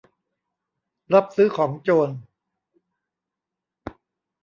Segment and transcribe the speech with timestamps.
[1.13, 2.09] รับซื้อของโจร